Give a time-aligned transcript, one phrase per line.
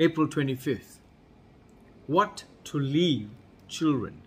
[0.00, 0.98] April 25th.
[2.06, 3.30] What to leave
[3.66, 4.22] children.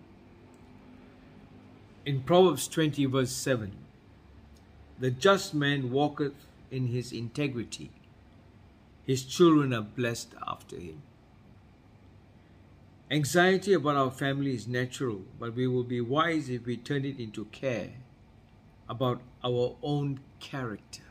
[2.06, 3.72] In Proverbs 20, verse 7,
[5.00, 6.34] the just man walketh
[6.70, 7.90] in his integrity,
[9.06, 11.02] his children are blessed after him.
[13.10, 17.18] Anxiety about our family is natural, but we will be wise if we turn it
[17.18, 17.92] into care
[18.90, 21.04] about our own character.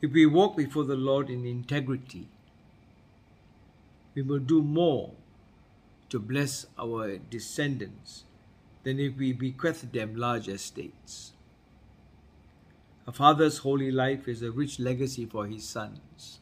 [0.00, 2.28] If we walk before the Lord in integrity,
[4.14, 5.12] we will do more
[6.08, 8.24] to bless our descendants
[8.84, 11.32] than if we bequeath them large estates.
[13.06, 16.38] A father's holy life is a rich legacy for his sons.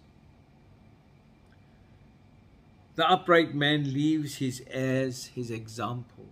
[2.95, 6.27] The upright man leaves his heirs his example,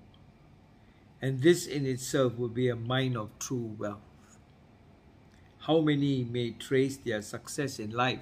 [1.22, 4.38] and this in itself will be a mine of true wealth.
[5.60, 8.20] How many may trace their success in life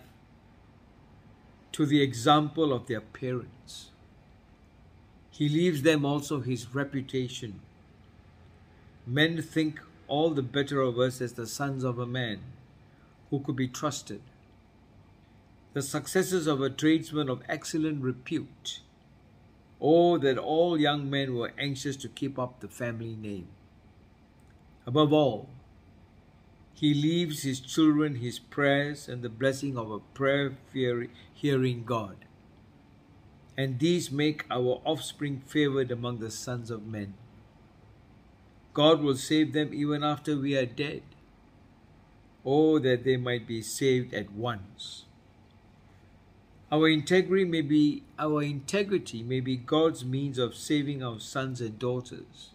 [1.73, 3.91] to the example of their parents?
[5.31, 7.61] He leaves them also his reputation.
[9.07, 12.41] Men think all the better of us as the sons of a man
[13.31, 14.21] who could be trusted.
[15.75, 18.81] The successes of a tradesman of excellent repute.
[19.81, 23.47] Oh, that all young men were anxious to keep up the family name.
[24.87, 25.49] Above all,
[26.79, 30.53] he leaves his children his prayers and the blessing of a prayer
[31.35, 32.17] hearing God.
[33.57, 37.15] And these make our offspring favored among the sons of men.
[38.75, 41.03] God will save them even after we are dead.
[42.45, 45.05] Oh, that they might be saved at once.
[46.71, 51.77] Our integrity may be our integrity may be God's means of saving our sons and
[51.77, 52.51] daughters.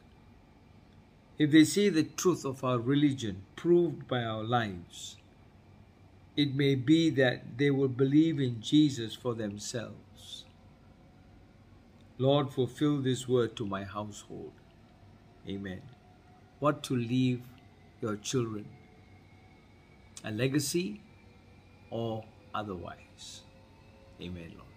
[1.37, 5.17] If they see the truth of our religion proved by our lives,
[6.35, 10.45] it may be that they will believe in Jesus for themselves.
[12.17, 14.53] Lord, fulfill this word to my household.
[15.47, 15.81] Amen
[16.63, 17.41] what to leave
[18.01, 18.65] your children
[20.23, 21.01] a legacy
[21.89, 22.23] or
[22.55, 23.41] otherwise.
[24.21, 24.72] Amen, Lord.